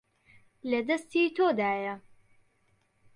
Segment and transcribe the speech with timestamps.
[0.69, 1.95] لە دەستی تۆدایە.